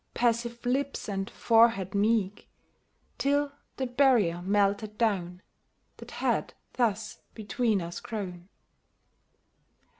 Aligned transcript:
Passive 0.15 0.65
lips 0.65 1.07
and 1.07 1.29
forehead 1.29 1.93
meek, 1.93 2.49
Till 3.19 3.51
the 3.77 3.85
barrier 3.85 4.41
melted 4.41 4.97
down 4.97 5.43
That 5.97 6.09
had 6.09 6.55
thus 6.73 7.19
between 7.35 7.83
us 7.83 7.99
grown. 7.99 8.49